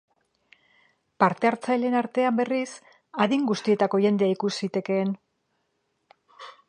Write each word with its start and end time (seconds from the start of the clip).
Parte-hartzaileen 1.23 1.97
artean, 1.99 2.35
berriz, 2.39 2.69
adin 3.27 3.45
guztietako 3.51 4.01
jende 4.07 4.31
ikus 4.37 4.53
zitekeen. 4.57 5.17